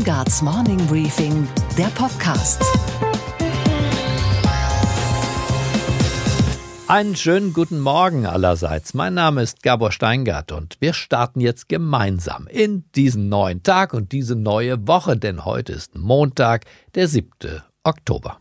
[0.00, 2.64] Steingarts Morning Briefing, der Podcast.
[6.88, 8.94] Einen schönen guten Morgen allerseits.
[8.94, 14.12] Mein Name ist Gabor Steingart und wir starten jetzt gemeinsam in diesen neuen Tag und
[14.12, 16.64] diese neue Woche, denn heute ist Montag,
[16.94, 17.28] der 7.
[17.84, 18.38] Oktober.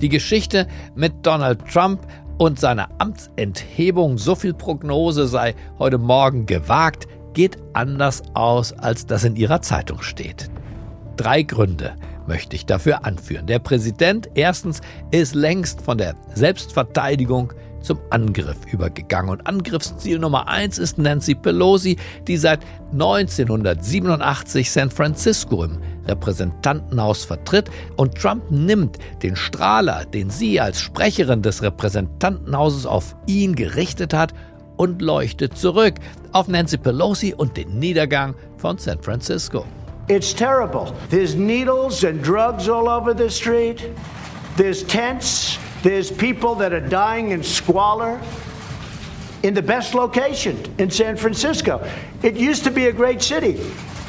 [0.00, 2.06] Die Geschichte mit Donald Trump
[2.38, 9.24] und seiner Amtsenthebung, so viel Prognose sei heute Morgen gewagt, geht anders aus, als das
[9.24, 10.50] in ihrer Zeitung steht.
[11.16, 11.94] Drei Gründe
[12.26, 13.46] möchte ich dafür anführen.
[13.46, 19.30] Der Präsident erstens ist längst von der Selbstverteidigung zum Angriff übergegangen.
[19.30, 21.96] Und Angriffsziel Nummer eins ist Nancy Pelosi,
[22.28, 22.60] die seit
[22.92, 27.70] 1987 San Francisco im Repräsentantenhaus vertritt.
[27.96, 34.32] Und Trump nimmt den Strahler, den sie als Sprecherin des Repräsentantenhauses auf ihn gerichtet hat,
[34.76, 35.94] und leuchtet zurück
[36.32, 39.64] auf Nancy Pelosi und den Niedergang von San Francisco.
[40.08, 40.92] It's terrible.
[41.10, 43.88] There's needles and drugs all over the street.
[44.56, 45.58] There's tents.
[45.82, 48.20] There's people that are dying in squalor
[49.42, 51.80] in the best location in San Francisco.
[52.22, 53.58] It used to be a great city.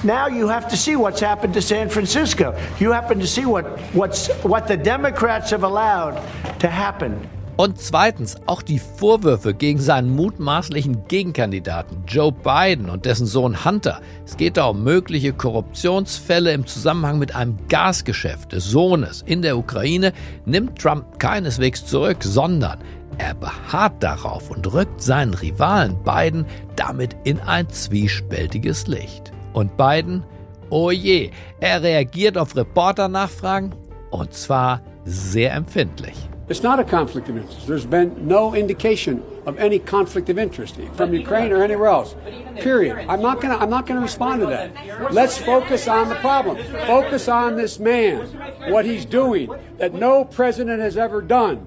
[0.03, 2.59] Now you have to see what's happened to San Francisco.
[2.79, 6.15] You happen to see what, what's, what the Democrats have allowed
[6.59, 7.29] to happen.
[7.55, 14.01] Und zweitens auch die Vorwürfe gegen seinen mutmaßlichen Gegenkandidaten Joe Biden und dessen Sohn Hunter.
[14.25, 19.57] Es geht da um mögliche Korruptionsfälle im Zusammenhang mit einem Gasgeschäft des Sohnes in der
[19.57, 20.13] Ukraine,
[20.45, 22.79] nimmt Trump keineswegs zurück, sondern
[23.19, 29.31] er beharrt darauf und rückt seinen Rivalen Biden damit in ein zwiespältiges Licht.
[29.53, 30.23] Und Biden,
[30.71, 31.29] oh je,
[31.59, 33.75] er reagiert auf Reporternachfragen
[34.09, 36.15] und zwar sehr empfindlich.
[36.53, 37.65] It's not a conflict of interest.
[37.65, 42.15] There's been no indication of any conflict of interest from Ukraine or anywhere else.
[42.57, 43.07] Period.
[43.09, 44.69] I'm not going to I'm not going to respond to that.
[45.11, 46.57] Let's focus on the problem.
[46.85, 48.27] Focus on this man,
[48.71, 51.65] what he's doing that no president has ever done.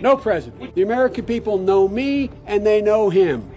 [0.00, 0.74] No president.
[0.74, 3.48] The American people know me and they know him.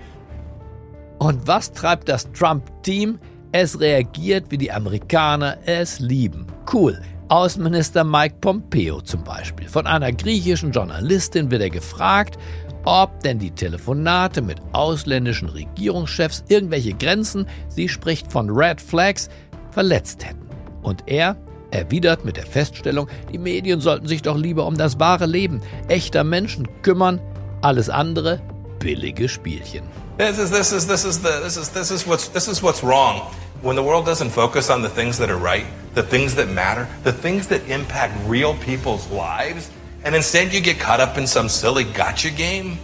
[1.20, 3.20] Und was treibt das Trump-Team?
[3.52, 6.46] Es reagiert, wie die Amerikaner es lieben.
[6.72, 7.02] Cool.
[7.30, 9.68] Außenminister Mike Pompeo zum Beispiel.
[9.68, 12.40] Von einer griechischen Journalistin wird er gefragt,
[12.86, 19.30] ob denn die Telefonate mit ausländischen Regierungschefs irgendwelche Grenzen, sie spricht von Red Flags,
[19.70, 20.50] verletzt hätten.
[20.82, 21.38] Und er
[21.70, 26.24] erwidert mit der Feststellung, die Medien sollten sich doch lieber um das wahre Leben echter
[26.24, 27.22] Menschen kümmern,
[27.62, 28.42] alles andere
[28.80, 29.84] billige Spielchen.
[30.18, 32.84] This is this is this is the this is this is what's this is what's
[32.84, 33.22] wrong.
[33.62, 36.88] When the world doesn't focus on the things that are right, the things that matter,
[37.04, 39.70] the things that impact real people's lives,
[40.04, 42.78] and instead you get caught up in some silly gotcha game,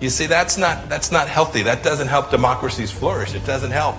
[0.00, 1.62] you see that's not that's not healthy.
[1.62, 3.34] That doesn't help democracies flourish.
[3.34, 3.96] It doesn't help.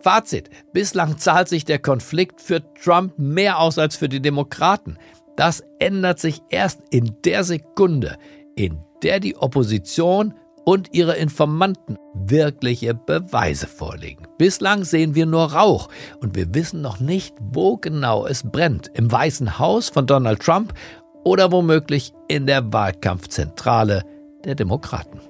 [0.00, 0.48] Fazit.
[0.72, 4.96] Bislang zahlt sich der Konflikt für Trump mehr aus als für die Demokraten.
[5.36, 8.18] Das ändert sich erst in der Sekunde,
[8.56, 10.34] in der die Opposition
[10.68, 14.26] und ihre Informanten wirkliche Beweise vorlegen.
[14.36, 15.88] Bislang sehen wir nur Rauch
[16.20, 18.90] und wir wissen noch nicht, wo genau es brennt.
[18.92, 20.74] Im Weißen Haus von Donald Trump
[21.24, 24.02] oder womöglich in der Wahlkampfzentrale
[24.44, 25.22] der Demokraten.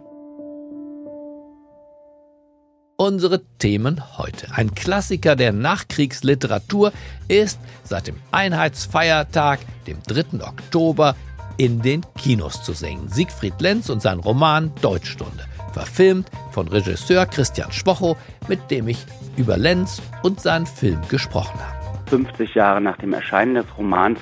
[2.97, 4.49] Unsere Themen heute.
[4.56, 6.91] Ein Klassiker der Nachkriegsliteratur
[7.28, 10.44] ist seit dem Einheitsfeiertag, dem 3.
[10.44, 11.15] Oktober,
[11.59, 13.09] in den Kinos zu singen.
[13.09, 18.17] Siegfried Lenz und sein Roman Deutschstunde, verfilmt von Regisseur Christian Schwocho,
[18.49, 19.05] mit dem ich
[19.37, 22.09] über Lenz und seinen Film gesprochen habe.
[22.09, 24.19] 50 Jahre nach dem Erscheinen des Romans,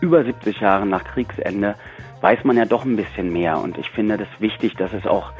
[0.00, 1.76] über 70 Jahre nach Kriegsende,
[2.22, 3.58] weiß man ja doch ein bisschen mehr.
[3.58, 5.32] Und ich finde das wichtig, dass es auch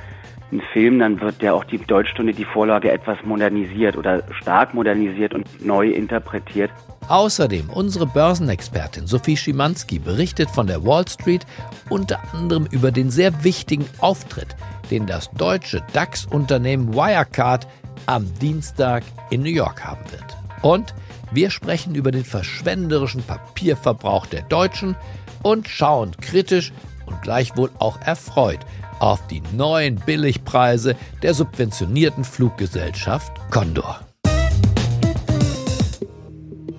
[0.53, 5.34] ein Film, dann wird ja auch die Deutschstunde, die Vorlage etwas modernisiert oder stark modernisiert
[5.34, 6.71] und neu interpretiert.
[7.09, 11.44] Außerdem unsere Börsenexpertin Sophie Schimanski berichtet von der Wall Street
[11.88, 14.55] unter anderem über den sehr wichtigen Auftritt,
[14.91, 17.67] den das deutsche DAX-Unternehmen Wirecard
[18.06, 20.37] am Dienstag in New York haben wird.
[20.62, 20.94] Und
[21.32, 24.97] wir sprechen über den verschwenderischen Papierverbrauch der Deutschen
[25.43, 26.73] und schauen kritisch
[27.06, 28.61] und gleichwohl auch erfreut
[29.00, 34.00] auf die neuen Billigpreise der subventionierten Fluggesellschaft Condor.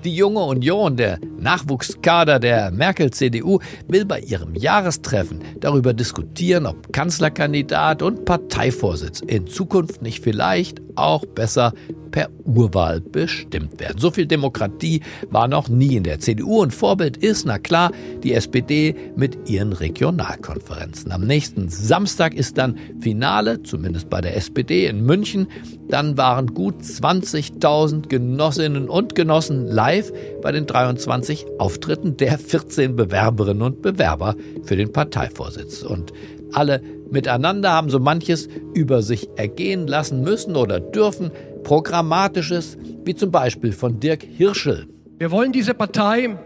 [0.04, 8.02] Die junge Union, der Nachwuchskader der Merkel-CDU, will bei ihrem Jahrestreffen darüber diskutieren, ob Kanzlerkandidat
[8.02, 11.74] und Parteivorsitz in Zukunft nicht vielleicht auch besser
[12.12, 13.98] per Urwahl bestimmt werden.
[13.98, 17.92] So viel Demokratie war noch nie in der CDU und Vorbild ist, na klar,
[18.22, 21.12] die SPD mit ihren Regionalkonferenzen.
[21.12, 25.48] Am nächsten Samstag ist dann Finale, zumindest bei der SPD in München.
[25.90, 30.12] Dann waren gut 20.000 Genossinnen und Genossen live
[30.42, 35.82] bei den 23 Auftritten der 14 Bewerberinnen und Bewerber für den Parteivorsitz.
[35.84, 36.12] Und
[36.54, 41.32] alle miteinander haben so manches über sich ergehen lassen müssen oder dürfen.
[41.64, 44.88] Programmatisches, wie zum Beispiel von Dirk Hirschel.
[45.18, 46.38] Wir wollen diese Partei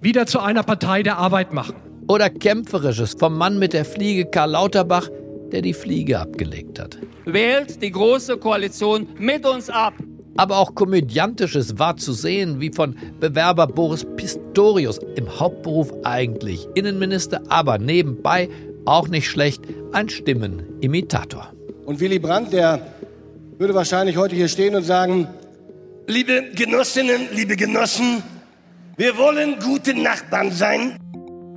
[0.00, 1.76] wieder zu einer Partei der Arbeit machen.
[2.08, 5.08] Oder kämpferisches vom Mann mit der Fliege Karl Lauterbach,
[5.52, 6.98] der die Fliege abgelegt hat.
[7.24, 9.94] Wählt die große Koalition mit uns ab.
[10.36, 17.40] Aber auch komödiantisches war zu sehen, wie von Bewerber Boris Pistorius, im Hauptberuf eigentlich Innenminister,
[17.48, 18.48] aber nebenbei
[18.84, 21.52] auch nicht schlecht, ein Stimmenimitator.
[21.86, 22.86] Und Willy Brandt, der
[23.58, 25.28] würde wahrscheinlich heute hier stehen und sagen,
[26.06, 28.22] liebe Genossinnen, liebe Genossen,
[28.96, 30.96] wir wollen gute Nachbarn sein.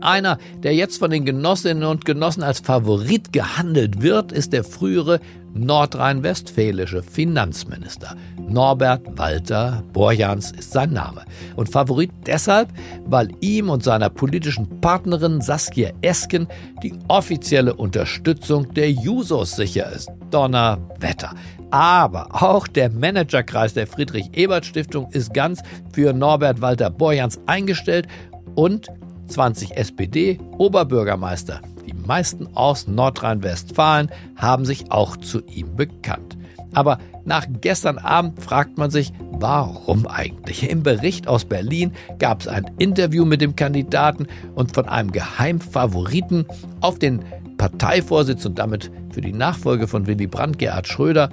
[0.01, 5.19] Einer, der jetzt von den Genossinnen und Genossen als Favorit gehandelt wird, ist der frühere
[5.53, 8.15] nordrhein-westfälische Finanzminister.
[8.47, 11.23] Norbert Walter Borjans ist sein Name.
[11.55, 12.69] Und Favorit deshalb,
[13.05, 16.47] weil ihm und seiner politischen Partnerin Saskia Esken
[16.83, 20.11] die offizielle Unterstützung der Jusos sicher ist.
[20.29, 21.33] Donnerwetter.
[21.71, 25.61] Aber auch der Managerkreis der Friedrich-Ebert-Stiftung ist ganz
[25.91, 28.07] für Norbert Walter Borjans eingestellt
[28.55, 28.87] und
[29.27, 36.37] 20 SPD-Oberbürgermeister, die meisten aus Nordrhein-Westfalen, haben sich auch zu ihm bekannt.
[36.73, 40.69] Aber nach gestern Abend fragt man sich, warum eigentlich?
[40.69, 46.45] Im Bericht aus Berlin gab es ein Interview mit dem Kandidaten und von einem Geheimfavoriten
[46.81, 47.23] auf den
[47.57, 51.29] Parteivorsitz und damit für die Nachfolge von Willy Brandt, Gerhard Schröder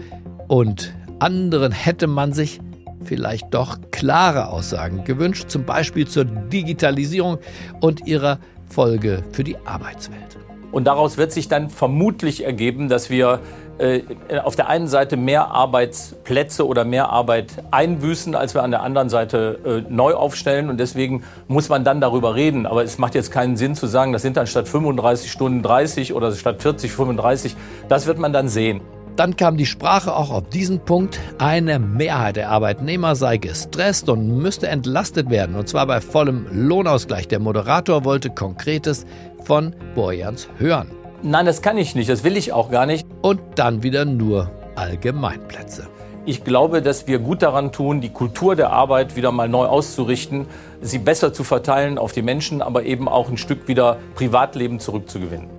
[0.48, 2.60] und anderen hätte man sich
[3.02, 7.38] vielleicht doch klare Aussagen gewünscht, zum Beispiel zur Digitalisierung
[7.80, 8.38] und ihrer
[8.68, 10.38] Folge für die Arbeitswelt.
[10.72, 13.40] Und daraus wird sich dann vermutlich ergeben, dass wir
[13.78, 14.02] äh,
[14.42, 19.08] auf der einen Seite mehr Arbeitsplätze oder mehr Arbeit einbüßen, als wir an der anderen
[19.08, 20.70] Seite äh, neu aufstellen.
[20.70, 22.66] Und deswegen muss man dann darüber reden.
[22.66, 26.12] Aber es macht jetzt keinen Sinn zu sagen, das sind dann statt 35 Stunden 30
[26.12, 27.56] oder statt 40 35.
[27.88, 28.80] Das wird man dann sehen.
[29.16, 31.20] Dann kam die Sprache auch auf diesen Punkt.
[31.38, 37.28] Eine Mehrheit der Arbeitnehmer sei gestresst und müsste entlastet werden, und zwar bei vollem Lohnausgleich.
[37.28, 39.06] Der Moderator wollte Konkretes
[39.44, 40.90] von Borjans hören.
[41.22, 43.06] Nein, das kann ich nicht, das will ich auch gar nicht.
[43.22, 45.86] Und dann wieder nur Allgemeinplätze.
[46.26, 50.46] Ich glaube, dass wir gut daran tun, die Kultur der Arbeit wieder mal neu auszurichten,
[50.80, 55.50] sie besser zu verteilen auf die Menschen, aber eben auch ein Stück wieder Privatleben zurückzugewinnen.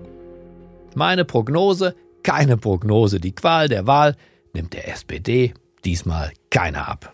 [0.96, 1.94] Meine Prognose,
[2.26, 3.20] keine Prognose.
[3.20, 4.16] Die Qual der Wahl
[4.54, 5.54] nimmt der SPD
[5.86, 7.14] diesmal keiner ab.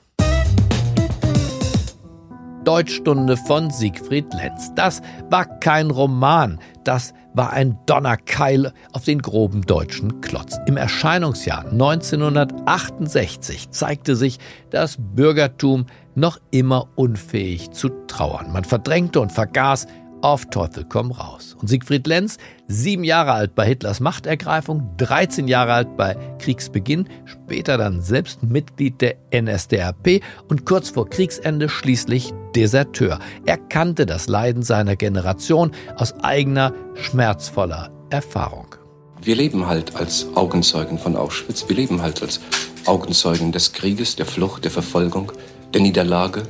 [2.64, 4.72] Deutschstunde von Siegfried Lenz.
[4.76, 10.58] Das war kein Roman, das war ein Donnerkeil auf den groben deutschen Klotz.
[10.66, 18.54] Im Erscheinungsjahr 1968 zeigte sich das Bürgertum noch immer unfähig zu trauern.
[18.54, 19.88] Man verdrängte und vergaß
[20.22, 21.56] auf Teufel komm raus.
[21.60, 22.38] Und Siegfried Lenz,
[22.68, 29.02] sieben Jahre alt bei Hitlers Machtergreifung, 13 Jahre alt bei Kriegsbeginn, später dann selbst Mitglied
[29.02, 33.20] der NSDAP und kurz vor Kriegsende schließlich Deserteur.
[33.46, 38.76] Er kannte das Leiden seiner Generation aus eigener, schmerzvoller Erfahrung.
[39.22, 41.66] Wir leben halt als Augenzeugen von Auschwitz.
[41.68, 42.40] Wir leben halt als
[42.86, 45.32] Augenzeugen des Krieges, der Flucht, der Verfolgung,
[45.74, 46.44] der Niederlage,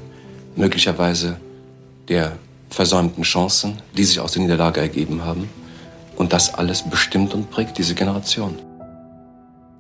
[0.56, 1.38] möglicherweise
[2.08, 2.38] der
[2.72, 5.50] versäumten Chancen, die sich aus der Niederlage ergeben haben.
[6.16, 8.58] Und das alles bestimmt und prägt diese Generation.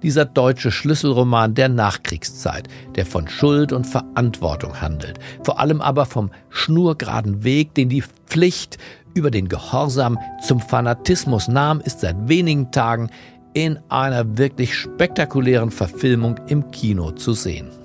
[0.04, 6.32] Dieser deutsche Schlüsselroman der Nachkriegszeit, der von Schuld und Verantwortung handelt, vor allem aber vom
[6.50, 8.80] schnurgeraden Weg, den die Pflicht
[9.14, 13.10] über den Gehorsam zum Fanatismus nahm, ist seit wenigen Tagen
[13.54, 17.81] in einer wirklich spektakulären Verfilmung im Kino zu sehen.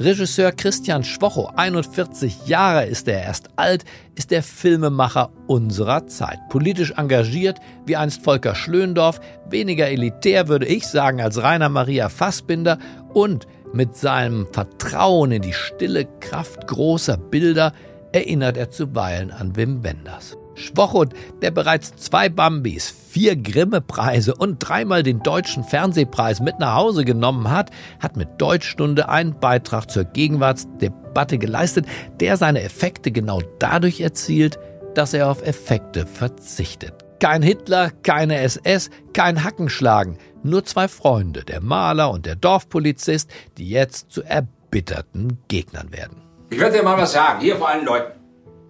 [0.00, 6.38] Regisseur Christian Schwocho, 41 Jahre ist er erst alt, ist der Filmemacher unserer Zeit.
[6.48, 12.78] Politisch engagiert wie einst Volker Schlöndorff, weniger elitär würde ich sagen als Rainer Maria Fassbinder
[13.12, 17.74] und mit seinem Vertrauen in die stille Kraft großer Bilder
[18.12, 20.39] erinnert er zuweilen an Wim Wenders.
[20.60, 27.04] Schwochut, der bereits zwei Bambis, vier Grimme-Preise und dreimal den deutschen Fernsehpreis mit nach Hause
[27.04, 31.86] genommen hat, hat mit Deutschstunde einen Beitrag zur Gegenwartsdebatte geleistet,
[32.20, 34.58] der seine Effekte genau dadurch erzielt,
[34.94, 36.94] dass er auf Effekte verzichtet.
[37.20, 40.16] Kein Hitler, keine SS, kein Hackenschlagen.
[40.42, 46.22] Nur zwei Freunde, der Maler und der Dorfpolizist, die jetzt zu erbitterten Gegnern werden.
[46.48, 48.19] Ich werde dir mal was sagen, hier vor allen Leuten.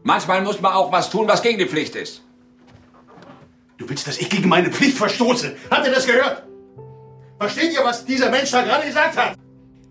[0.02, 2.22] Manchmal muss man auch was tun, was gegen die Pflicht ist.
[3.76, 5.56] Du willst, dass ich gegen meine Pflicht verstoße?
[5.70, 6.42] Habt ihr das gehört?
[7.38, 9.36] Versteht ihr, was dieser Mensch da gerade gesagt hat?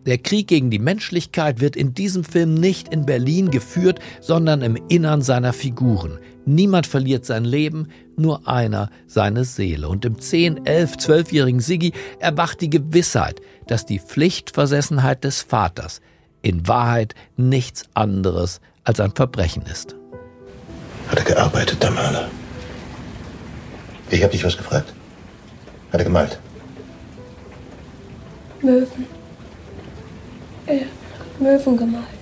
[0.06, 4.78] Der Krieg gegen die Menschlichkeit wird in diesem Film nicht in Berlin geführt, sondern im
[4.88, 6.20] Innern seiner Figuren.
[6.46, 9.90] Niemand verliert sein Leben, nur einer seine Seele.
[9.90, 16.02] Und im 10, 11, 12-jährigen Siggi erwacht die Gewissheit, dass die Pflichtversessenheit des Vaters
[16.42, 19.99] in Wahrheit nichts anderes als ein Verbrechen ist.
[21.10, 22.30] Hat er gearbeitet, der Maler?
[24.12, 24.94] Ich hab dich was gefragt.
[25.92, 26.40] Hat er gemalt?
[28.62, 29.08] Möwen.
[30.68, 32.19] Er hat Möwen gemalt.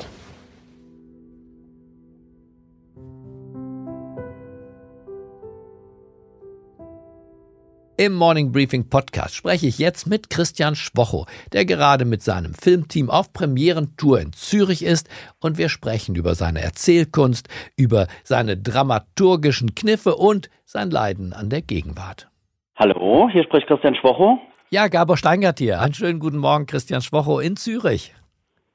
[7.99, 13.09] Im Morning Briefing Podcast spreche ich jetzt mit Christian Schwocho, der gerade mit seinem Filmteam
[13.09, 15.09] auf Premierentour in Zürich ist
[15.41, 21.63] und wir sprechen über seine Erzählkunst, über seine dramaturgischen Kniffe und sein Leiden an der
[21.63, 22.29] Gegenwart.
[22.75, 24.37] Hallo, hier spricht Christian Schwocho.
[24.69, 25.81] Ja, Gabor Steingart hier.
[25.81, 28.13] Einen schönen guten Morgen, Christian Schwocho in Zürich.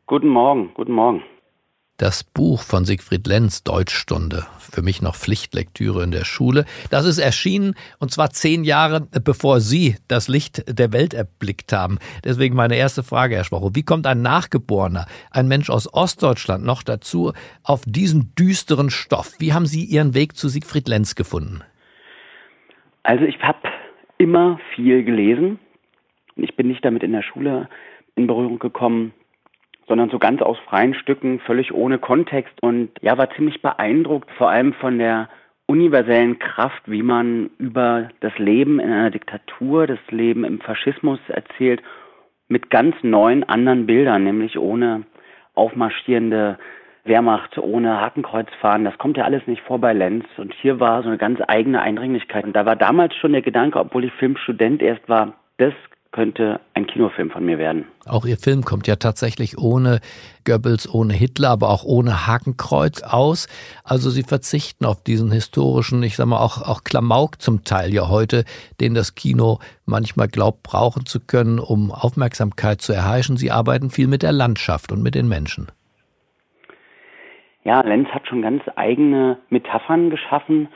[0.09, 1.23] Guten Morgen, guten Morgen.
[2.02, 7.18] Das Buch von Siegfried Lenz, Deutschstunde, für mich noch Pflichtlektüre in der Schule, das ist
[7.21, 12.00] erschienen und zwar zehn Jahre bevor Sie das Licht der Welt erblickt haben.
[12.25, 13.76] Deswegen meine erste Frage, Herr Schwacho.
[13.76, 19.37] Wie kommt ein Nachgeborener, ein Mensch aus Ostdeutschland noch dazu, auf diesen düsteren Stoff?
[19.38, 21.62] Wie haben Sie Ihren Weg zu Siegfried Lenz gefunden?
[23.04, 23.61] Also ich habe
[24.18, 25.61] immer viel gelesen.
[26.35, 27.68] Ich bin nicht damit in der Schule
[28.16, 29.14] in Berührung gekommen
[29.88, 34.50] sondern so ganz aus freien Stücken, völlig ohne Kontext und ja, war ziemlich beeindruckt, vor
[34.50, 35.28] allem von der
[35.66, 41.82] universellen Kraft, wie man über das Leben in einer Diktatur, das Leben im Faschismus erzählt,
[42.48, 45.04] mit ganz neuen anderen Bildern, nämlich ohne
[45.54, 46.58] aufmarschierende
[47.04, 48.84] Wehrmacht, ohne Hakenkreuzfahren.
[48.84, 50.24] Das kommt ja alles nicht vor bei Lenz.
[50.36, 52.44] Und hier war so eine ganz eigene Eindringlichkeit.
[52.44, 55.74] Und da war damals schon der Gedanke, obwohl ich Filmstudent erst war, das
[56.12, 57.87] könnte ein Kinofilm von mir werden.
[58.07, 60.00] Auch Ihr Film kommt ja tatsächlich ohne
[60.45, 63.49] Goebbels, ohne Hitler, aber auch ohne Hakenkreuz aus.
[63.83, 68.09] Also Sie verzichten auf diesen historischen, ich sag mal auch, auch Klamauk zum Teil ja
[68.09, 68.45] heute,
[68.81, 73.37] den das Kino manchmal glaubt brauchen zu können, um Aufmerksamkeit zu erheischen.
[73.37, 75.73] Sie arbeiten viel mit der Landschaft und mit den Menschen.
[77.64, 80.69] Ja, Lenz hat schon ganz eigene Metaphern geschaffen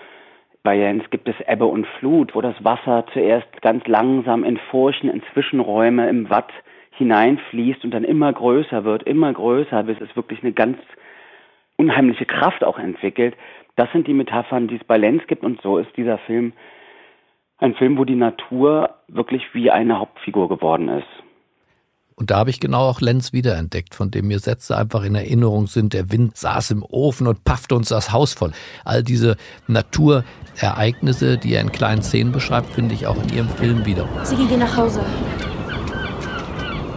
[0.66, 5.08] bei Jens gibt es Ebbe und Flut, wo das Wasser zuerst ganz langsam in Furchen,
[5.08, 6.50] in Zwischenräume, im Watt
[6.90, 10.76] hineinfließt und dann immer größer wird, immer größer, bis es wirklich eine ganz
[11.76, 13.37] unheimliche Kraft auch entwickelt.
[13.76, 16.52] Das sind die Metaphern, die es bei Lenz gibt und so ist dieser Film
[17.58, 21.25] ein Film, wo die Natur wirklich wie eine Hauptfigur geworden ist.
[22.18, 25.66] Und da habe ich genau auch Lenz wiederentdeckt, von dem mir Sätze einfach in Erinnerung
[25.66, 25.92] sind.
[25.92, 28.52] Der Wind saß im Ofen und paffte uns das Haus voll.
[28.87, 33.85] All diese Naturereignisse, die er in kleinen Szenen beschreibt, finde ich auch in ihrem Film
[33.85, 34.08] wieder.
[34.25, 35.02] Sigi, geh nach Hause.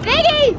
[0.03, 0.55] Sigi!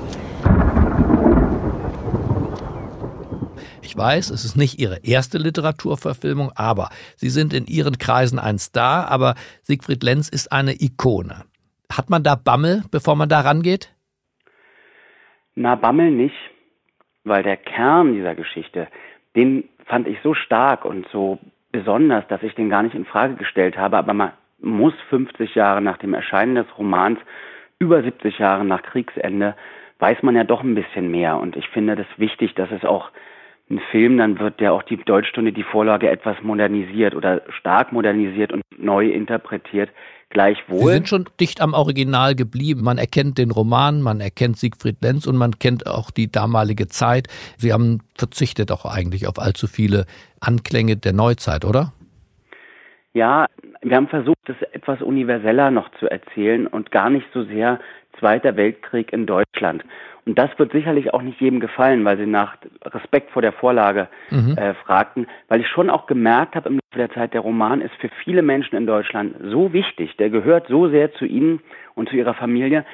[3.81, 8.59] Ich weiß, es ist nicht Ihre erste Literaturverfilmung, aber Sie sind in Ihren Kreisen ein
[8.59, 11.45] Star, aber Siegfried Lenz ist eine Ikone.
[11.91, 13.89] Hat man da Bammel, bevor man da rangeht?
[15.55, 16.37] Na, Bammel nicht,
[17.25, 18.89] weil der Kern dieser Geschichte,
[19.37, 21.39] den fand ich so stark und so
[21.73, 23.99] besonders, dass ich den gar nicht in Frage gestellt habe.
[23.99, 27.19] Aber man muss 50 Jahre nach dem Erscheinen des Romans,
[27.79, 29.57] über 70 Jahre nach Kriegsende,
[29.99, 31.39] weiß man ja doch ein bisschen mehr.
[31.39, 33.11] Und ich finde das wichtig, dass es auch
[33.71, 38.53] ein Film dann wird, der auch die Deutschstunde, die Vorlage etwas modernisiert oder stark modernisiert
[38.53, 39.91] und neu interpretiert.
[40.31, 40.79] Gleichwohl.
[40.79, 42.83] Sie sind schon dicht am Original geblieben.
[42.85, 47.27] Man erkennt den Roman, man erkennt Siegfried Lenz und man kennt auch die damalige Zeit.
[47.57, 50.07] Sie haben verzichtet auch eigentlich auf allzu viele
[50.41, 51.93] Anklänge der Neuzeit, oder?
[53.13, 53.47] Ja,
[53.83, 57.81] wir haben versucht, es etwas universeller noch zu erzählen und gar nicht so sehr
[58.19, 59.85] Zweiter Weltkrieg in Deutschland.
[60.27, 64.09] Und das wird sicherlich auch nicht jedem gefallen, weil sie nach Respekt vor der Vorlage
[64.31, 64.57] mhm.
[64.57, 67.95] äh, fragten, weil ich schon auch gemerkt habe im Laufe der Zeit, der Roman ist
[68.01, 71.61] für viele Menschen in Deutschland so wichtig, der gehört so sehr zu ihnen
[71.95, 72.85] und zu ihrer Familie.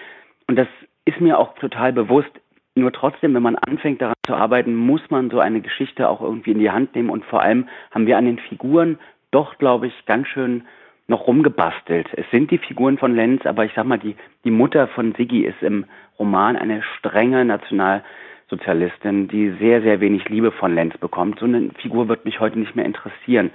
[0.49, 0.69] Und das
[1.05, 2.31] ist mir auch total bewusst.
[2.75, 6.53] Nur trotzdem, wenn man anfängt daran zu arbeiten, muss man so eine Geschichte auch irgendwie
[6.53, 7.11] in die Hand nehmen.
[7.11, 8.99] Und vor allem haben wir an den Figuren
[9.31, 10.65] doch, glaube ich, ganz schön
[11.09, 12.09] noch rumgebastelt.
[12.13, 15.45] Es sind die Figuren von Lenz, aber ich sag mal, die, die Mutter von Siggi
[15.45, 15.85] ist im
[16.19, 21.39] Roman eine strenge Nationalsozialistin, die sehr, sehr wenig Liebe von Lenz bekommt.
[21.39, 23.51] So eine Figur wird mich heute nicht mehr interessieren.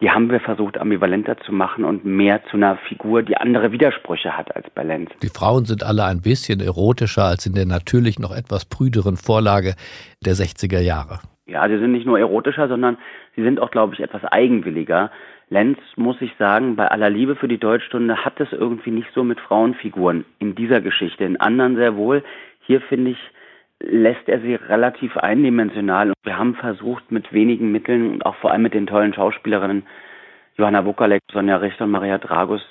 [0.00, 4.36] die haben wir versucht ambivalenter zu machen und mehr zu einer Figur, die andere Widersprüche
[4.36, 5.10] hat als bei Lenz.
[5.22, 9.74] Die Frauen sind alle ein bisschen erotischer als in der natürlich noch etwas prüderen Vorlage
[10.24, 11.20] der 60er Jahre.
[11.46, 12.98] Ja, sie sind nicht nur erotischer, sondern
[13.36, 15.10] sie sind auch, glaube ich, etwas eigenwilliger.
[15.48, 19.22] Lenz, muss ich sagen, bei aller Liebe für die Deutschstunde hat es irgendwie nicht so
[19.22, 21.24] mit Frauenfiguren in dieser Geschichte.
[21.24, 22.24] In anderen sehr wohl.
[22.62, 23.18] Hier finde ich,
[23.78, 26.08] lässt er sie relativ eindimensional.
[26.08, 29.86] Und wir haben versucht, mit wenigen Mitteln und auch vor allem mit den tollen Schauspielerinnen
[30.56, 32.66] Johanna Bukalek, Sonja Richter und Maria Dragus,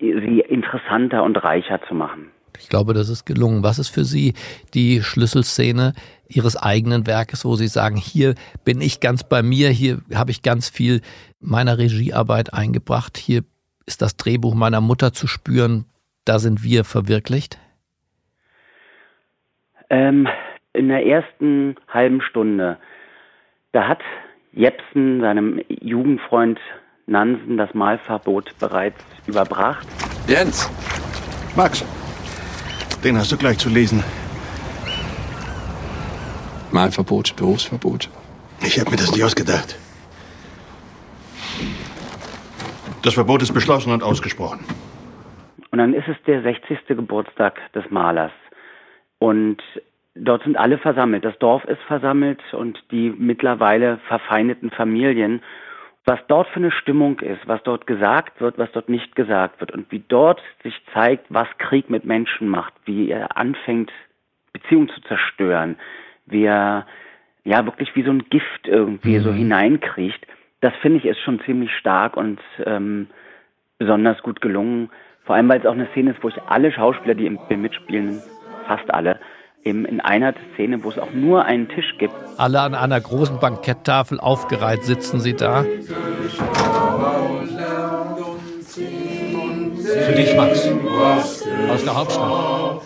[0.00, 2.30] sie interessanter und reicher zu machen.
[2.58, 3.62] Ich glaube, das ist gelungen.
[3.62, 4.34] Was ist für Sie
[4.74, 5.92] die Schlüsselszene
[6.28, 8.34] Ihres eigenen Werkes, wo Sie sagen, hier
[8.64, 11.00] bin ich ganz bei mir, hier habe ich ganz viel
[11.40, 13.42] meiner Regiearbeit eingebracht, hier
[13.86, 15.84] ist das Drehbuch meiner Mutter zu spüren,
[16.24, 17.58] da sind wir verwirklicht?
[19.90, 20.26] Ähm,
[20.72, 22.78] in der ersten halben Stunde,
[23.72, 24.00] da hat
[24.52, 26.58] Jepsen seinem Jugendfreund
[27.06, 29.86] Nansen das Malverbot bereits überbracht.
[30.26, 30.70] Jens!
[31.54, 31.84] Max!
[33.04, 34.02] Den hast du gleich zu lesen.
[36.72, 38.08] Malverbot, Berufsverbot.
[38.62, 39.78] Ich habe mir das nicht ausgedacht.
[43.02, 44.64] Das Verbot ist beschlossen und ausgesprochen.
[45.70, 46.86] Und dann ist es der 60.
[46.86, 48.32] Geburtstag des Malers.
[49.18, 49.58] Und
[50.14, 51.26] dort sind alle versammelt.
[51.26, 55.42] Das Dorf ist versammelt und die mittlerweile verfeindeten Familien.
[56.06, 59.72] Was dort für eine Stimmung ist, was dort gesagt wird, was dort nicht gesagt wird
[59.72, 63.90] und wie dort sich zeigt, was Krieg mit Menschen macht, wie er anfängt,
[64.52, 65.76] Beziehungen zu zerstören,
[66.26, 66.86] wie er
[67.44, 69.22] ja wirklich wie so ein Gift irgendwie mhm.
[69.22, 70.26] so hineinkriecht.
[70.60, 73.08] Das finde ich ist schon ziemlich stark und ähm,
[73.78, 74.90] besonders gut gelungen.
[75.24, 77.62] Vor allem, weil es auch eine Szene ist, wo ich alle Schauspieler, die im Film
[77.62, 78.20] mitspielen,
[78.66, 79.20] fast alle,
[79.64, 82.14] eben in einer Szene, wo es auch nur einen Tisch gibt.
[82.36, 85.64] Alle an einer großen Banketttafel aufgereiht sitzen sie da.
[90.06, 90.68] Für dich, Max.
[91.70, 92.82] Aus der Hauptstadt.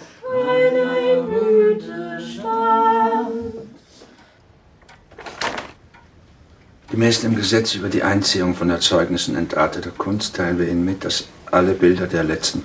[6.90, 11.28] Gemäß dem Gesetz über die Einziehung von Erzeugnissen entarteter Kunst teilen wir Ihnen mit, dass
[11.50, 12.64] alle Bilder der letzten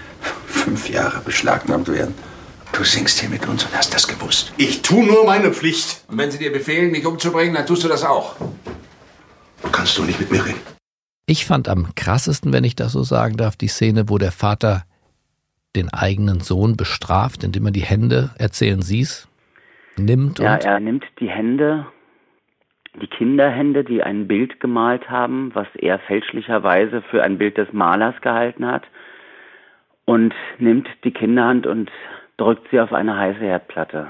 [0.46, 2.14] fünf Jahre beschlagnahmt werden.
[2.76, 4.52] Du singst hier mit uns und hast das gewusst.
[4.58, 6.04] Ich tu nur meine Pflicht.
[6.08, 8.36] Und wenn sie dir befehlen, mich umzubringen, dann tust du das auch.
[9.72, 10.60] Kannst du nicht mit mir reden?
[11.26, 14.82] Ich fand am krassesten, wenn ich das so sagen darf, die Szene, wo der Vater
[15.74, 19.26] den eigenen Sohn bestraft, indem er die Hände, erzählen Sie es,
[19.96, 20.38] nimmt.
[20.38, 21.86] Ja, er nimmt die Hände
[23.00, 28.20] die Kinderhände, die ein Bild gemalt haben, was er fälschlicherweise für ein Bild des Malers
[28.20, 28.84] gehalten hat,
[30.04, 31.90] und nimmt die Kinderhand und
[32.36, 34.08] drückt sie auf eine heiße Herdplatte.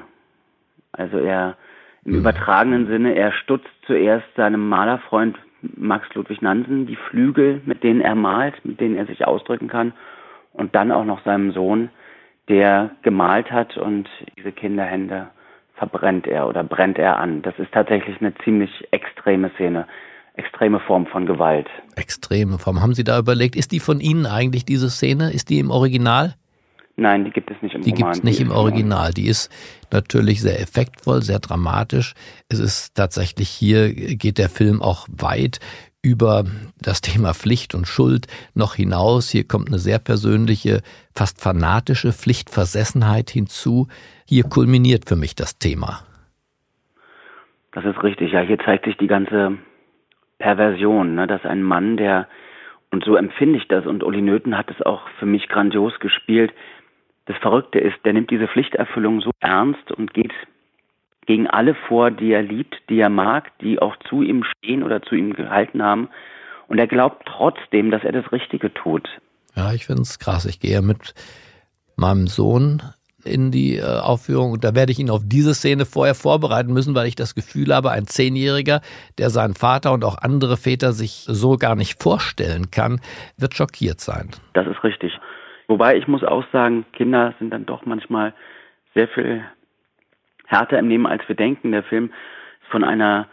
[0.93, 1.57] Also er
[2.05, 2.19] im mhm.
[2.19, 8.15] übertragenen Sinne, er stutzt zuerst seinem Malerfreund Max Ludwig Nansen die Flügel, mit denen er
[8.15, 9.93] malt, mit denen er sich ausdrücken kann,
[10.53, 11.91] und dann auch noch seinem Sohn,
[12.49, 15.29] der gemalt hat und diese Kinderhände
[15.75, 17.43] verbrennt er oder brennt er an.
[17.43, 19.87] Das ist tatsächlich eine ziemlich extreme Szene,
[20.35, 21.69] extreme Form von Gewalt.
[21.97, 22.81] Extreme Form.
[22.81, 25.33] Haben Sie da überlegt, ist die von Ihnen eigentlich diese Szene?
[25.33, 26.35] Ist die im Original?
[26.97, 27.97] Nein, die gibt es nicht im die Roman.
[27.97, 29.13] Die gibt es nicht im Original.
[29.13, 29.51] Die ist
[29.93, 32.15] natürlich sehr effektvoll, sehr dramatisch.
[32.49, 35.61] Es ist tatsächlich hier geht der Film auch weit
[36.03, 36.45] über
[36.81, 39.29] das Thema Pflicht und Schuld noch hinaus.
[39.29, 40.81] Hier kommt eine sehr persönliche,
[41.15, 43.89] fast fanatische Pflichtversessenheit hinzu.
[44.25, 46.01] Hier kulminiert für mich das Thema.
[47.73, 48.33] Das ist richtig.
[48.33, 49.59] Ja, hier zeigt sich die ganze
[50.39, 51.27] Perversion, ne?
[51.27, 52.29] dass ein Mann, der,
[52.91, 56.53] und so empfinde ich das, und Uli Nöthen hat es auch für mich grandios gespielt,
[57.27, 60.33] das Verrückte ist, der nimmt diese Pflichterfüllung so ernst und geht
[61.27, 65.03] gegen alle vor, die er liebt, die er mag, die auch zu ihm stehen oder
[65.03, 66.09] zu ihm gehalten haben.
[66.69, 69.09] Und er glaubt trotzdem, dass er das Richtige tut.
[69.55, 70.47] Ja, ich finde es krass.
[70.47, 71.15] Ich gehe ja mit
[71.97, 72.83] meinem Sohn
[73.25, 76.95] in die äh, Aufführung und da werde ich ihn auf diese Szene vorher vorbereiten müssen,
[76.95, 78.81] weil ich das Gefühl habe, ein Zehnjähriger,
[79.19, 83.01] der seinen Vater und auch andere Väter sich so gar nicht vorstellen kann,
[83.37, 84.31] wird schockiert sein.
[84.55, 85.13] Das ist richtig.
[85.69, 88.35] Wobei ich muss auch sagen, Kinder sind dann doch manchmal
[88.95, 89.45] sehr viel
[90.47, 91.73] härter im Nehmen, als wir denken.
[91.73, 92.15] Der Film ist
[92.71, 93.29] von einer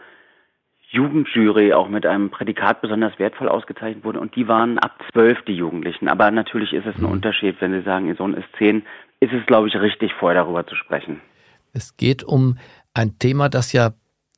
[0.90, 5.56] Jugendjury auch mit einem Prädikat besonders wertvoll ausgezeichnet wurde und die waren ab zwölf die
[5.56, 6.08] Jugendlichen.
[6.08, 7.12] Aber natürlich ist es ein mhm.
[7.12, 8.84] Unterschied, wenn Sie sagen, Ihr Sohn ist zehn,
[9.20, 11.20] ist es, glaube ich, richtig, vorher darüber zu sprechen.
[11.72, 12.58] Es geht um
[12.94, 13.90] ein Thema, das ja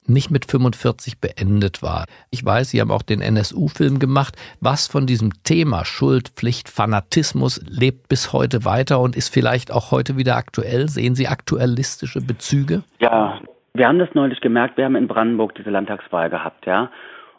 [0.08, 2.04] nicht mit 45 beendet war.
[2.30, 4.36] Ich weiß, Sie haben auch den NSU-Film gemacht.
[4.60, 9.90] Was von diesem Thema Schuld, Pflicht, Fanatismus lebt bis heute weiter und ist vielleicht auch
[9.90, 10.88] heute wieder aktuell?
[10.88, 12.82] Sehen Sie aktuellistische Bezüge?
[13.00, 13.40] Ja,
[13.74, 14.76] wir haben das neulich gemerkt.
[14.76, 16.90] Wir haben in Brandenburg diese Landtagswahl gehabt, ja.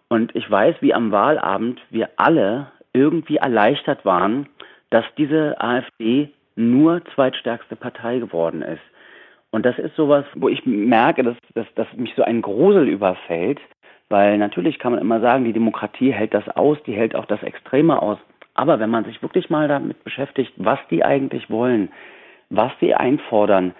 [0.07, 4.47] Und ich weiß, wie am Wahlabend wir alle irgendwie erleichtert waren,
[4.89, 8.81] dass diese AfD nur zweitstärkste Partei geworden ist.
[9.51, 13.59] Und das ist sowas, wo ich merke, dass, dass, dass mich so ein Grusel überfällt,
[14.09, 17.43] weil natürlich kann man immer sagen, die Demokratie hält das aus, die hält auch das
[17.43, 18.17] Extreme aus.
[18.53, 21.89] Aber wenn man sich wirklich mal damit beschäftigt, was die eigentlich wollen,
[22.49, 23.73] was sie einfordern,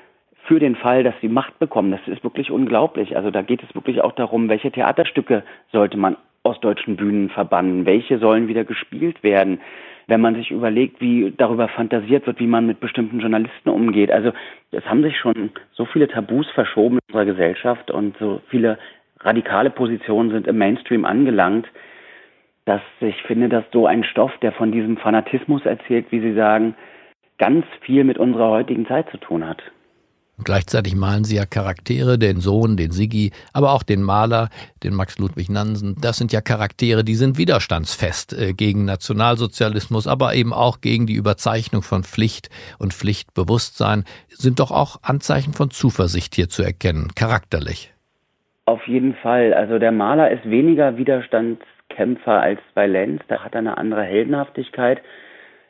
[0.47, 3.17] für den Fall, dass sie Macht bekommen, das ist wirklich unglaublich.
[3.17, 7.85] Also da geht es wirklich auch darum, welche Theaterstücke sollte man aus deutschen Bühnen verbannen,
[7.85, 9.59] welche sollen wieder gespielt werden
[10.07, 14.09] wenn man sich überlegt, wie darüber fantasiert wird, wie man mit bestimmten Journalisten umgeht.
[14.09, 14.31] Also
[14.71, 18.77] es haben sich schon so viele Tabus verschoben in unserer Gesellschaft und so viele
[19.19, 21.67] radikale Positionen sind im Mainstream angelangt,
[22.65, 26.75] dass ich finde, dass so ein Stoff, der von diesem Fanatismus erzählt, wie Sie sagen,
[27.37, 29.61] ganz viel mit unserer heutigen Zeit zu tun hat.
[30.37, 34.49] Und gleichzeitig malen sie ja Charaktere, den Sohn, den Siggi, aber auch den Maler,
[34.83, 35.95] den Max Ludwig Nansen.
[35.99, 41.15] Das sind ja Charaktere, die sind widerstandsfest äh, gegen Nationalsozialismus, aber eben auch gegen die
[41.15, 44.03] Überzeichnung von Pflicht und Pflichtbewusstsein.
[44.27, 47.91] Sind doch auch Anzeichen von Zuversicht hier zu erkennen, charakterlich.
[48.65, 49.53] Auf jeden Fall.
[49.55, 53.21] Also der Maler ist weniger Widerstandskämpfer als bei Lenz.
[53.27, 55.01] Da hat er eine andere Heldenhaftigkeit.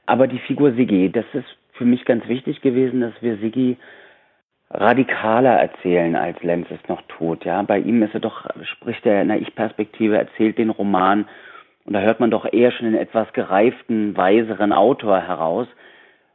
[0.07, 3.77] Aber die Figur Siggi, das ist für mich ganz wichtig gewesen, dass wir Siggi
[4.69, 7.45] radikaler erzählen, als Lenz es noch tut.
[7.45, 11.27] Ja, bei ihm ist er doch, spricht er in der Ich-Perspektive, erzählt den Roman
[11.87, 15.67] und da hört man doch eher schon einen etwas gereiften, weiseren Autor heraus.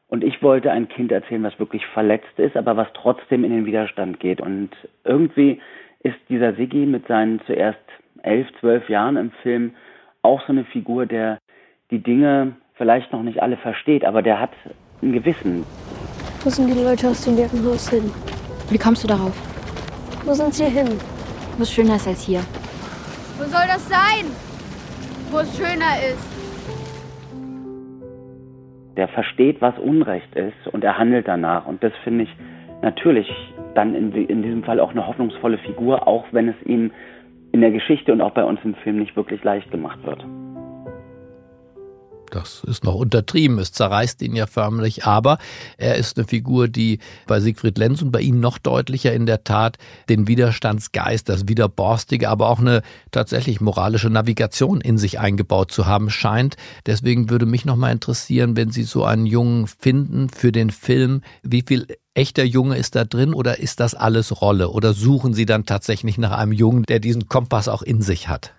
[0.08, 3.66] Und ich wollte ein Kind erzählen, was wirklich verletzt ist, aber was trotzdem in den
[3.66, 4.40] Widerstand geht.
[4.40, 4.70] Und
[5.04, 5.60] irgendwie
[6.00, 7.78] ist dieser Siggi mit seinen zuerst
[8.22, 9.74] elf, zwölf Jahren im Film
[10.22, 11.38] auch so eine Figur, der
[11.90, 14.52] die Dinge vielleicht noch nicht alle versteht, aber der hat
[15.02, 15.66] ein Gewissen.
[16.44, 18.10] Wo sind die Leute aus dem Wirkenhaus hin?
[18.68, 19.32] Wie kommst du darauf?
[20.24, 20.88] Wo sind sie hin?
[21.56, 22.40] Wo es schöner ist als hier.
[23.38, 24.26] Wo soll das sein?
[25.30, 26.26] Wo es schöner ist.
[28.96, 31.64] Der versteht, was Unrecht ist und er handelt danach.
[31.66, 32.36] Und das finde ich
[32.82, 33.28] natürlich
[33.76, 36.90] dann in, in diesem Fall auch eine hoffnungsvolle Figur, auch wenn es ihm
[37.52, 40.24] in der Geschichte und auch bei uns im Film nicht wirklich leicht gemacht wird.
[42.32, 45.36] Das ist noch untertrieben, es zerreißt ihn ja förmlich, aber
[45.76, 49.44] er ist eine Figur, die bei Siegfried Lenz und bei ihm noch deutlicher in der
[49.44, 49.76] Tat
[50.08, 56.08] den Widerstandsgeist, das Widerborstige, aber auch eine tatsächlich moralische Navigation in sich eingebaut zu haben
[56.08, 56.56] scheint.
[56.86, 61.20] Deswegen würde mich noch mal interessieren, wenn Sie so einen Jungen finden für den Film,
[61.42, 64.70] wie viel echter Junge ist da drin oder ist das alles Rolle?
[64.70, 68.54] Oder suchen Sie dann tatsächlich nach einem Jungen, der diesen Kompass auch in sich hat?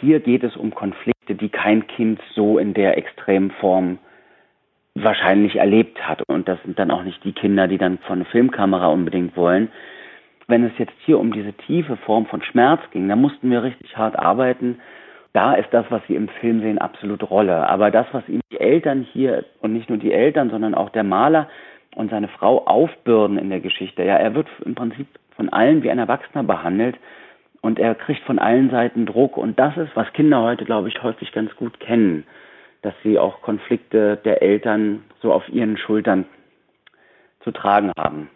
[0.00, 3.98] Hier geht es um Konflikte, die kein Kind so in der extremen Form
[4.94, 6.22] wahrscheinlich erlebt hat.
[6.28, 9.68] Und das sind dann auch nicht die Kinder, die dann von einer Filmkamera unbedingt wollen.
[10.46, 13.96] Wenn es jetzt hier um diese tiefe Form von Schmerz ging, da mussten wir richtig
[13.96, 14.78] hart arbeiten.
[15.32, 17.68] Da ist das, was Sie im Film sehen, absolut Rolle.
[17.68, 21.02] Aber das, was ihm die Eltern hier und nicht nur die Eltern, sondern auch der
[21.02, 21.48] Maler
[21.96, 25.90] und seine Frau aufbürden in der Geschichte, ja, er wird im Prinzip von allen wie
[25.90, 26.96] ein Erwachsener behandelt
[27.64, 29.38] und er kriegt von allen Seiten Druck.
[29.38, 32.24] Und das ist, was Kinder heute, glaube ich, häufig ganz gut kennen,
[32.82, 36.26] dass sie auch Konflikte der Eltern so auf ihren Schultern
[37.42, 38.28] zu tragen haben.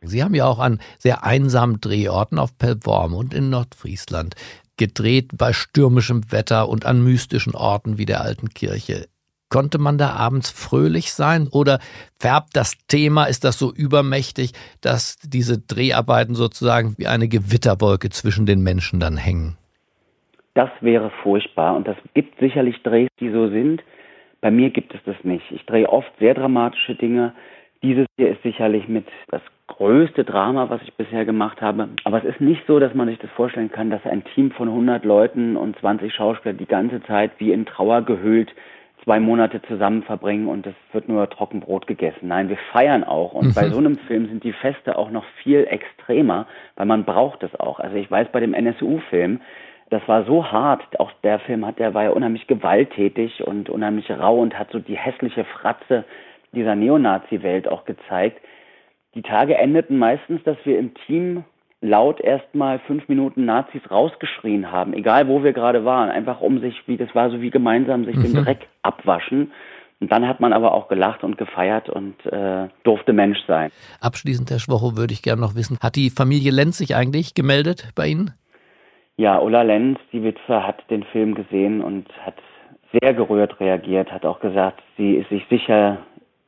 [0.00, 4.36] Sie haben ja auch an sehr einsamen Drehorten auf Pellworm und in Nordfriesland
[4.76, 9.08] gedreht bei stürmischem Wetter und an mystischen Orten wie der alten Kirche.
[9.50, 11.78] Konnte man da abends fröhlich sein oder
[12.18, 18.44] färbt das Thema, ist das so übermächtig, dass diese Dreharbeiten sozusagen wie eine Gewitterwolke zwischen
[18.44, 19.56] den Menschen dann hängen?
[20.52, 23.82] Das wäre furchtbar und das gibt sicherlich Drehs, die so sind.
[24.40, 25.44] Bei mir gibt es das nicht.
[25.50, 27.32] Ich drehe oft sehr dramatische Dinge.
[27.82, 31.88] Dieses hier ist sicherlich mit das größte Drama, was ich bisher gemacht habe.
[32.04, 34.68] Aber es ist nicht so, dass man sich das vorstellen kann, dass ein Team von
[34.68, 38.52] 100 Leuten und 20 Schauspielern die ganze Zeit wie in Trauer gehüllt
[39.08, 42.28] zwei Monate zusammen verbringen und es wird nur Trockenbrot gegessen.
[42.28, 43.32] Nein, wir feiern auch.
[43.32, 43.54] Und mhm.
[43.54, 47.58] bei so einem Film sind die Feste auch noch viel extremer, weil man braucht es
[47.58, 47.80] auch.
[47.80, 49.40] Also ich weiß bei dem NSU-Film,
[49.88, 51.00] das war so hart.
[51.00, 54.78] Auch der Film hat, der war ja unheimlich gewalttätig und unheimlich rau und hat so
[54.78, 56.04] die hässliche Fratze
[56.52, 58.42] dieser Neonazi-Welt auch gezeigt.
[59.14, 61.44] Die Tage endeten meistens, dass wir im Team
[61.80, 66.74] laut erstmal fünf Minuten Nazis rausgeschrien haben, egal wo wir gerade waren, einfach um sich,
[66.86, 68.22] wie das war, so wie gemeinsam sich mhm.
[68.22, 69.52] den Dreck abwaschen.
[70.00, 73.70] Und dann hat man aber auch gelacht und gefeiert und äh, durfte Mensch sein.
[74.00, 77.90] Abschließend, Herr Schwocho, würde ich gerne noch wissen, hat die Familie Lenz sich eigentlich gemeldet
[77.96, 78.32] bei Ihnen?
[79.16, 82.36] Ja, Ulla Lenz, die Witwe, hat den Film gesehen und hat
[82.92, 85.98] sehr gerührt reagiert, hat auch gesagt, sie ist sich sicher,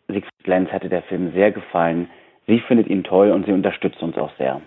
[0.07, 2.09] Siegfried Lenz hätte der Film sehr gefallen.
[2.47, 4.61] Sie findet ihn toll und sie unterstützt uns auch sehr.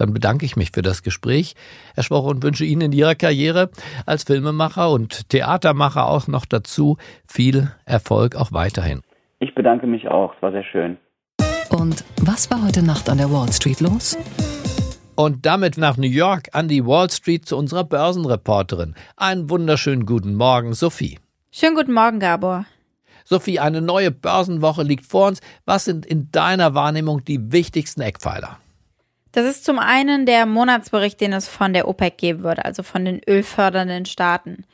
[0.00, 1.54] Dann bedanke ich mich für das Gespräch,
[1.94, 3.68] Herr Schwoch, und wünsche Ihnen in Ihrer Karriere
[4.06, 6.96] als Filmemacher und Theatermacher auch noch dazu
[7.28, 9.02] viel Erfolg auch weiterhin.
[9.40, 10.96] Ich bedanke mich auch, es war sehr schön.
[11.68, 14.16] Und was war heute Nacht an der Wall Street los?
[15.16, 18.94] Und damit nach New York an die Wall Street zu unserer Börsenreporterin.
[19.16, 21.18] Einen wunderschönen guten Morgen, Sophie.
[21.52, 22.64] Schönen guten Morgen, Gabor.
[23.26, 25.42] Sophie, eine neue Börsenwoche liegt vor uns.
[25.66, 28.56] Was sind in deiner Wahrnehmung die wichtigsten Eckpfeiler?
[29.32, 33.04] Das ist zum einen der Monatsbericht, den es von der OPEC geben wird, also von
[33.04, 34.64] den ölfördernden Staaten.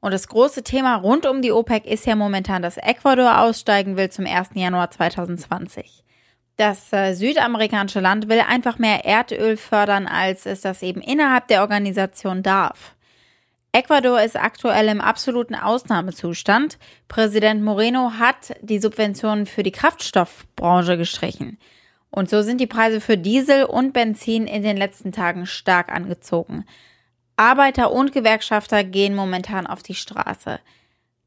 [0.00, 4.10] Und das große Thema rund um die OPEC ist ja momentan, dass Ecuador aussteigen will
[4.10, 4.50] zum 1.
[4.54, 6.04] Januar 2020.
[6.56, 11.60] Das äh, südamerikanische Land will einfach mehr Erdöl fördern, als es das eben innerhalb der
[11.60, 12.94] Organisation darf.
[13.72, 16.78] Ecuador ist aktuell im absoluten Ausnahmezustand.
[17.08, 21.58] Präsident Moreno hat die Subventionen für die Kraftstoffbranche gestrichen.
[22.10, 26.64] Und so sind die Preise für Diesel und Benzin in den letzten Tagen stark angezogen.
[27.36, 30.58] Arbeiter und Gewerkschafter gehen momentan auf die Straße.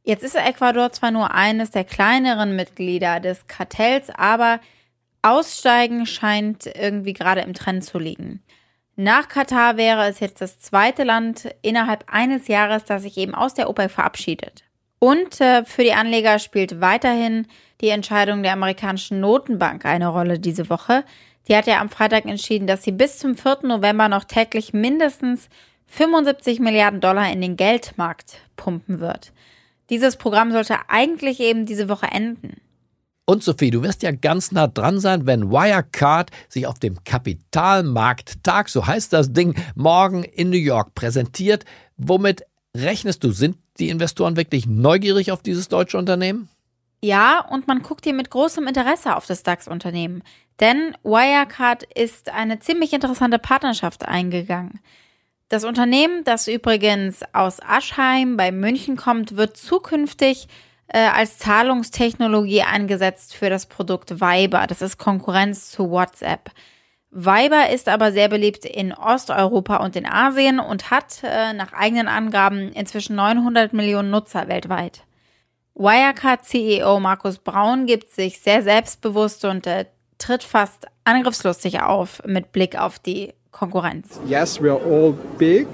[0.03, 4.59] Jetzt ist Ecuador zwar nur eines der kleineren Mitglieder des Kartells, aber
[5.21, 8.41] Aussteigen scheint irgendwie gerade im Trend zu liegen.
[8.95, 13.53] Nach Katar wäre es jetzt das zweite Land innerhalb eines Jahres, das sich eben aus
[13.53, 14.63] der OPEC verabschiedet.
[14.99, 17.47] Und äh, für die Anleger spielt weiterhin
[17.81, 21.05] die Entscheidung der amerikanischen Notenbank eine Rolle diese Woche.
[21.47, 23.59] Die hat ja am Freitag entschieden, dass sie bis zum 4.
[23.63, 25.47] November noch täglich mindestens
[25.87, 29.31] 75 Milliarden Dollar in den Geldmarkt pumpen wird.
[29.89, 32.57] Dieses Programm sollte eigentlich eben diese Woche enden.
[33.25, 38.69] Und Sophie, du wirst ja ganz nah dran sein, wenn Wirecard sich auf dem Kapitalmarkttag,
[38.69, 41.63] so heißt das Ding, morgen in New York präsentiert.
[41.97, 42.43] Womit
[42.75, 43.31] rechnest du?
[43.31, 46.49] Sind die Investoren wirklich neugierig auf dieses deutsche Unternehmen?
[47.01, 50.23] Ja, und man guckt hier mit großem Interesse auf das DAX-Unternehmen.
[50.59, 54.79] Denn Wirecard ist eine ziemlich interessante Partnerschaft eingegangen.
[55.47, 60.47] Das Unternehmen, das übrigens aus Aschheim bei München kommt, wird zukünftig
[60.87, 64.67] äh, als Zahlungstechnologie eingesetzt für das Produkt Viber.
[64.67, 66.51] Das ist Konkurrenz zu WhatsApp.
[67.11, 72.07] Viber ist aber sehr beliebt in Osteuropa und in Asien und hat äh, nach eigenen
[72.07, 75.03] Angaben inzwischen 900 Millionen Nutzer weltweit.
[75.73, 79.85] Wirecard CEO Markus Braun gibt sich sehr selbstbewusst und äh,
[80.19, 84.19] tritt fast angriffslustig auf mit Blick auf die Konkurrenz.
[84.27, 85.67] Yes, we are all big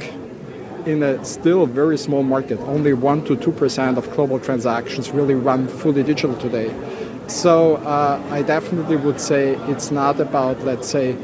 [0.85, 2.59] in a still very small market.
[2.61, 6.69] Only 1 to 2% of global transactions really run fully digital today.
[7.27, 11.15] So uh, I definitely would say it's not about, let's say,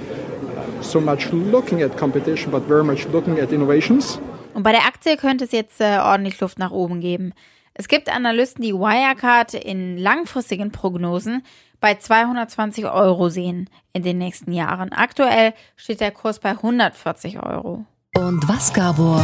[0.82, 4.20] so much looking at competition, but very much looking at innovations.
[4.54, 7.34] Und bei der Aktie könnte es jetzt äh, ordentlich Luft nach oben geben.
[7.74, 11.44] Es gibt Analysten, die Wirecard in langfristigen Prognosen
[11.80, 14.92] bei 220 Euro sehen in den nächsten Jahren.
[14.92, 17.86] Aktuell steht der Kurs bei 140 Euro.
[18.16, 19.24] Und was, Gabor,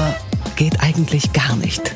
[0.55, 1.93] geht eigentlich gar nicht?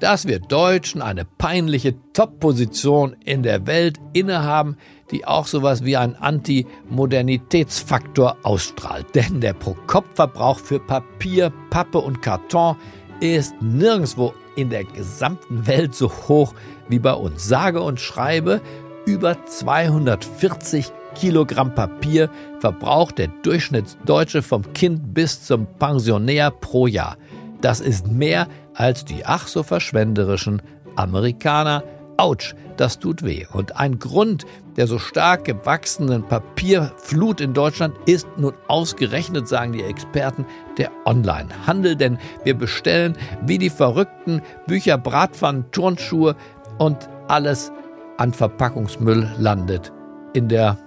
[0.00, 4.78] Dass wir Deutschen eine peinliche Top-Position in der Welt innehaben,
[5.10, 9.08] die auch sowas wie einen Anti-Modernitätsfaktor ausstrahlt.
[9.14, 12.76] Denn der Pro-Kopf-Verbrauch für Papier, Pappe und Karton
[13.20, 16.54] ist nirgendwo in der gesamten Welt so hoch
[16.88, 17.46] wie bei uns.
[17.46, 18.62] Sage und schreibe,
[19.04, 27.18] über 240 Kilogramm Papier verbraucht der Durchschnittsdeutsche vom Kind bis zum Pensionär pro Jahr.
[27.60, 30.62] Das ist mehr als die ach so verschwenderischen
[30.96, 31.84] Amerikaner.
[32.16, 33.46] Autsch, das tut weh.
[33.52, 34.46] Und ein Grund
[34.76, 40.46] der so stark gewachsenen Papierflut in Deutschland ist nun ausgerechnet, sagen die Experten,
[40.78, 41.96] der Onlinehandel.
[41.96, 46.36] Denn wir bestellen wie die Verrückten Bücher, Bratpfannen, Turnschuhe
[46.78, 47.72] und alles
[48.16, 49.92] an Verpackungsmüll landet
[50.32, 50.78] in der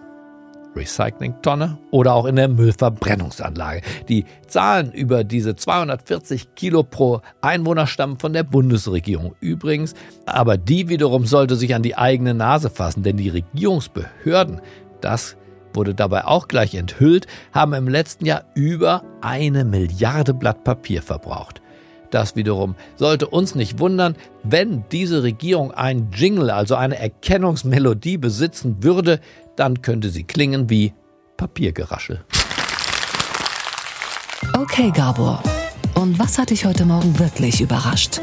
[0.76, 3.82] Recyclingtonne oder auch in der Müllverbrennungsanlage.
[4.10, 9.94] Die Zahlen über diese 240 Kilo pro Einwohner stammen von der Bundesregierung übrigens,
[10.26, 14.62] aber die wiederum sollte sich an die eigene Nase fassen, denn die Regierungsbehörden,
[15.02, 15.38] das
[15.74, 21.62] wurde dabei auch gleich enthüllt, haben im letzten Jahr über eine Milliarde Blatt Papier verbraucht.
[22.14, 28.84] Das wiederum sollte uns nicht wundern, wenn diese Regierung ein Jingle, also eine Erkennungsmelodie besitzen
[28.84, 29.20] würde,
[29.56, 30.94] dann könnte sie klingen wie
[31.38, 32.24] Papiergeraschel.
[34.58, 35.42] Okay, Gabor.
[35.96, 38.20] Und was hat dich heute Morgen wirklich überrascht?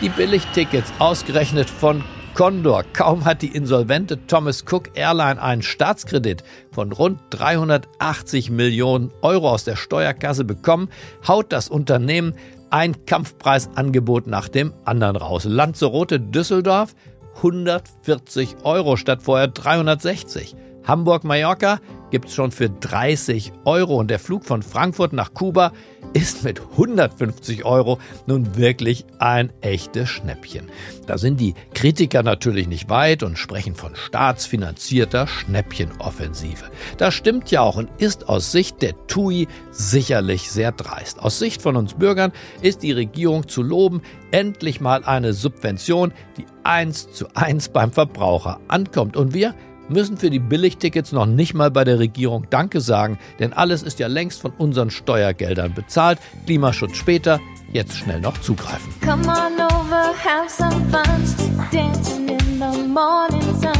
[0.00, 2.02] Die Billigtickets, ausgerechnet von
[2.34, 2.84] Condor.
[2.92, 9.64] Kaum hat die insolvente Thomas Cook Airline einen Staatskredit von rund 380 Millionen Euro aus
[9.64, 10.88] der Steuerkasse bekommen,
[11.26, 12.34] haut das Unternehmen
[12.70, 15.44] ein Kampfpreisangebot nach dem anderen raus.
[15.44, 16.94] Lanzarote Düsseldorf
[17.36, 20.56] 140 Euro statt vorher 360.
[20.86, 25.72] Hamburg-Mallorca gibt es schon für 30 Euro und der Flug von Frankfurt nach Kuba
[26.12, 30.68] ist mit 150 Euro nun wirklich ein echtes Schnäppchen.
[31.06, 36.64] Da sind die Kritiker natürlich nicht weit und sprechen von staatsfinanzierter Schnäppchenoffensive.
[36.98, 41.20] Das stimmt ja auch und ist aus Sicht der TUI sicherlich sehr dreist.
[41.20, 46.46] Aus Sicht von uns Bürgern ist die Regierung zu loben, endlich mal eine Subvention, die
[46.62, 49.16] eins zu eins beim Verbraucher ankommt.
[49.16, 49.54] Und wir
[49.90, 53.98] müssen für die Billigtickets noch nicht mal bei der Regierung Danke sagen, denn alles ist
[53.98, 56.18] ja längst von unseren Steuergeldern bezahlt.
[56.46, 57.40] Klimaschutz später,
[57.72, 58.92] jetzt schnell noch zugreifen.
[59.02, 63.72] Come on over, have some fun, dancing in the morning sun.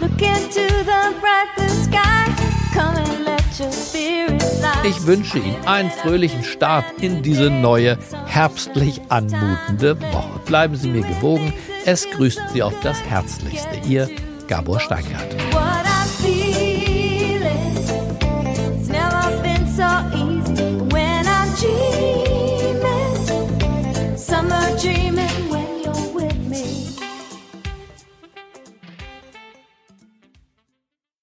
[0.00, 2.30] Look into the bright blue sky,
[2.72, 4.88] come and let your spirit fly.
[4.88, 10.40] Ich wünsche Ihnen einen fröhlichen Start in diese neue, herbstlich anmutende Woche.
[10.46, 11.52] Bleiben Sie mir gewogen,
[11.84, 13.76] es grüßt Sie auf das Herzlichste.
[13.86, 14.08] Ihr
[14.50, 15.49] Gabor Steingart.